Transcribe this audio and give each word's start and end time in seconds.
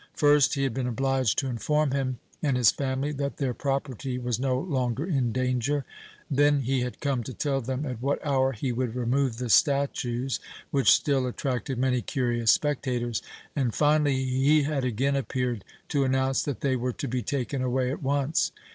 First, 0.15 0.55
he 0.55 0.63
had 0.63 0.73
been 0.73 0.87
obliged 0.87 1.37
to 1.37 1.47
inform 1.47 1.91
him 1.91 2.17
and 2.41 2.57
his 2.57 2.71
family 2.71 3.11
that 3.11 3.37
their 3.37 3.53
property 3.53 4.17
was 4.17 4.39
no 4.39 4.57
longer 4.59 5.05
in 5.05 5.31
danger; 5.31 5.85
then 6.27 6.61
he 6.61 6.79
had 6.79 6.99
come 6.99 7.23
to 7.23 7.35
tell 7.35 7.61
them 7.61 7.85
at 7.85 8.01
what 8.01 8.17
hour 8.25 8.51
he 8.53 8.71
would 8.71 8.95
remove 8.95 9.37
the 9.37 9.47
statues, 9.47 10.39
which 10.71 10.89
still 10.91 11.27
attracted 11.27 11.77
many 11.77 12.01
curious 12.01 12.49
spectators; 12.51 13.21
and, 13.55 13.75
finally, 13.75 14.15
he 14.25 14.63
had 14.63 14.83
again 14.83 15.15
appeared, 15.15 15.63
to 15.89 16.03
announce 16.03 16.41
that 16.41 16.61
they 16.61 16.75
were 16.75 16.93
to 16.93 17.07
be 17.07 17.21
taken 17.21 17.61
away 17.61 17.91
at 17.91 18.01
once. 18.01 18.51